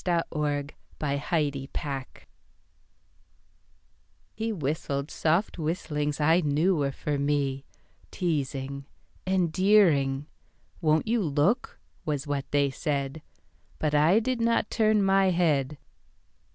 [0.03, 0.23] In the
[0.97, 2.25] Park Helen Hoyt
[4.33, 7.65] HE whistled soft whistlings I knew were for me,
[8.09, 8.87] Teasing,
[9.27, 10.25] endearing.
[10.81, 11.79] Won't you look?
[12.03, 13.21] was what they said,
[13.77, 15.77] But I did not turn my head.